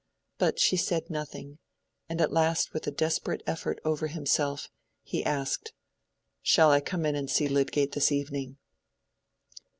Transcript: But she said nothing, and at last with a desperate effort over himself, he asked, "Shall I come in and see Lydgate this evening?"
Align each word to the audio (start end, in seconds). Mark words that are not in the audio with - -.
But 0.39 0.57
she 0.57 0.77
said 0.77 1.11
nothing, 1.11 1.59
and 2.09 2.21
at 2.21 2.33
last 2.33 2.73
with 2.73 2.87
a 2.87 2.91
desperate 2.91 3.43
effort 3.45 3.79
over 3.85 4.07
himself, 4.07 4.67
he 5.03 5.23
asked, 5.23 5.73
"Shall 6.41 6.71
I 6.71 6.81
come 6.81 7.05
in 7.05 7.15
and 7.15 7.29
see 7.29 7.47
Lydgate 7.47 7.91
this 7.91 8.11
evening?" 8.11 8.57